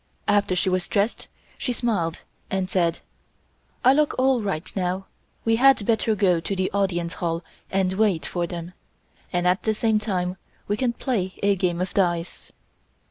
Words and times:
After 0.27 0.55
she 0.55 0.67
was 0.67 0.87
dressed, 0.87 1.27
she 1.59 1.71
smiled 1.73 2.21
and 2.49 2.67
said: 2.67 3.01
"I 3.85 3.93
look 3.93 4.15
all 4.17 4.41
right 4.41 4.67
now. 4.75 5.05
We 5.45 5.57
had 5.57 5.85
better 5.85 6.15
go 6.15 6.39
to 6.39 6.55
the 6.55 6.71
audience 6.71 7.13
hall 7.21 7.43
and 7.69 7.93
wait 7.93 8.25
for 8.25 8.47
them, 8.47 8.73
and 9.31 9.45
at 9.47 9.61
the 9.61 9.75
same 9.75 9.99
time 9.99 10.37
we 10.67 10.75
can 10.75 10.93
play 10.93 11.35
a 11.43 11.55
game 11.55 11.79
of 11.81 11.93
dice." 11.93 12.51